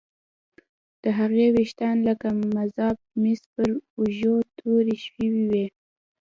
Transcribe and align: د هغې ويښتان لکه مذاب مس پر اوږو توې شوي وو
د 1.03 1.05
هغې 1.19 1.45
ويښتان 1.55 1.95
لکه 2.07 2.27
مذاب 2.57 2.97
مس 3.21 3.41
پر 3.53 3.69
اوږو 3.97 4.35
توې 4.57 4.95
شوي 5.05 5.29
وو 5.49 5.65